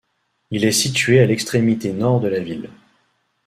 [0.49, 2.71] Il est situé à l'extrémité nord de la ville.